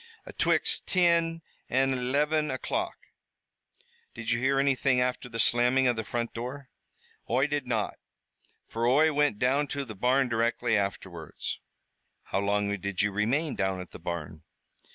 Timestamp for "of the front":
5.87-6.33